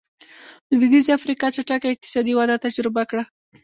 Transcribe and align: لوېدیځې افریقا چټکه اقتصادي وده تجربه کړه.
لوېدیځې 0.77 1.11
افریقا 1.17 1.47
چټکه 1.55 1.87
اقتصادي 1.91 2.33
وده 2.35 2.55
تجربه 2.65 3.03
کړه. 3.09 3.23